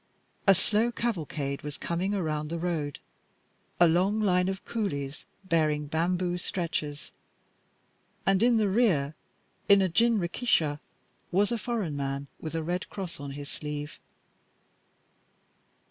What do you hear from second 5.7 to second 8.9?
bamboo stretchers, and in the